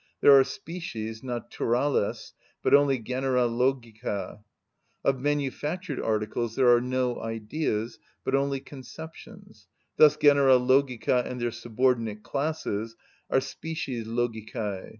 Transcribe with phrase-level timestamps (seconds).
[0.21, 2.31] There are _species__ naturales_,
[2.63, 4.41] but only genera logica.
[5.03, 9.67] Of manufactured articles there are no Ideas, but only conceptions;
[9.97, 12.95] thus genera logica, and their subordinate classes
[13.29, 14.89] are species logicæ.